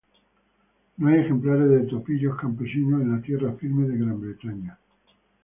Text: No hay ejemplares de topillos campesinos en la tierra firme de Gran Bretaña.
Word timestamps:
No 0.97 1.09
hay 1.09 1.19
ejemplares 1.19 1.69
de 1.69 1.81
topillos 1.87 2.35
campesinos 2.35 3.03
en 3.03 3.11
la 3.15 3.21
tierra 3.21 3.53
firme 3.53 3.87
de 3.87 3.99
Gran 3.99 4.19
Bretaña. 4.19 4.79